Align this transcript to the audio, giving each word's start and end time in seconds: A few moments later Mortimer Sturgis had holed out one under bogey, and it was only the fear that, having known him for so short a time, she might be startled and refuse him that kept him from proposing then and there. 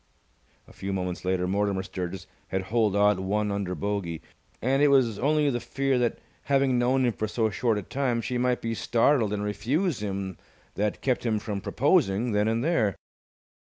A 0.67 0.73
few 0.73 0.93
moments 0.93 1.23
later 1.25 1.47
Mortimer 1.47 1.83
Sturgis 1.83 2.25
had 2.47 2.63
holed 2.73 2.95
out 2.95 3.19
one 3.19 3.51
under 3.51 3.75
bogey, 3.75 4.19
and 4.59 4.81
it 4.81 4.87
was 4.87 5.19
only 5.19 5.47
the 5.51 5.59
fear 5.59 5.99
that, 5.99 6.17
having 6.45 6.79
known 6.79 7.05
him 7.05 7.13
for 7.13 7.27
so 7.27 7.51
short 7.51 7.77
a 7.77 7.83
time, 7.83 8.19
she 8.19 8.39
might 8.39 8.63
be 8.63 8.73
startled 8.73 9.31
and 9.31 9.43
refuse 9.43 10.01
him 10.01 10.39
that 10.73 11.01
kept 11.01 11.23
him 11.23 11.37
from 11.37 11.61
proposing 11.61 12.31
then 12.31 12.47
and 12.47 12.63
there. 12.63 12.95